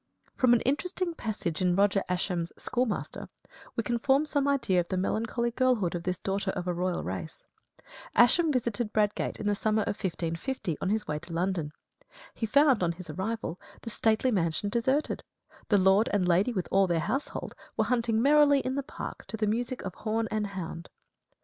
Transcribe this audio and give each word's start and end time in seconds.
From 0.35 0.53
an 0.53 0.61
interesting 0.61 1.13
passage 1.13 1.61
in 1.61 1.75
Roger 1.75 2.03
Ascham's 2.09 2.51
"Schoolmaster," 2.57 3.29
we 3.75 3.83
can 3.83 3.99
form 3.99 4.25
some 4.25 4.47
idea 4.47 4.79
of 4.79 4.87
the 4.87 4.97
melancholy 4.97 5.51
girlhood 5.51 5.93
of 5.93 6.01
this 6.01 6.17
daughter 6.17 6.49
of 6.49 6.67
a 6.67 6.73
royal 6.73 7.03
race. 7.03 7.43
Ascham 8.15 8.51
visited 8.51 8.91
Bradgate 8.93 9.39
in 9.39 9.45
the 9.45 9.53
summer 9.53 9.83
of 9.83 9.89
1550 10.01 10.75
on 10.81 10.89
his 10.89 11.07
way 11.07 11.19
to 11.19 11.33
London. 11.33 11.71
He 12.33 12.47
found, 12.47 12.81
on 12.81 12.93
his 12.93 13.11
arrival, 13.11 13.59
the 13.83 13.91
stately 13.91 14.31
mansion 14.31 14.69
deserted; 14.69 15.21
the 15.69 15.77
Lord 15.77 16.09
and 16.11 16.27
Lady, 16.27 16.51
with 16.51 16.67
all 16.71 16.87
their 16.87 16.99
household, 17.01 17.53
were 17.77 17.85
hunting 17.85 18.19
merrily 18.23 18.61
in 18.61 18.73
the 18.73 18.81
park 18.81 19.25
to 19.27 19.37
the 19.37 19.45
music 19.45 19.83
of 19.83 19.93
horn 19.93 20.27
and 20.31 20.47
hound. 20.47 20.89